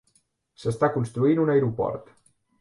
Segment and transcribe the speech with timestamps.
[0.63, 2.11] S'està construint un aeroport.